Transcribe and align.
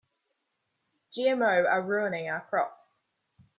GMO 1.15 1.69
are 1.69 1.83
ruining 1.83 2.27
our 2.27 2.41
crops. 2.49 3.01